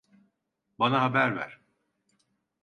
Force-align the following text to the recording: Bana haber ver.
Bana 0.79 1.01
haber 1.01 1.31
ver. 1.35 1.59